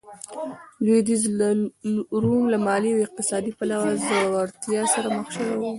لوېدیځ 0.83 1.23
روم 2.23 2.43
له 2.53 2.57
مالي 2.65 2.89
او 2.93 3.03
اقتصادي 3.07 3.51
پلوه 3.57 3.89
ځوړتیا 4.05 4.81
سره 4.93 5.07
مخ 5.15 5.27
شوی 5.35 5.53
و. 5.57 5.61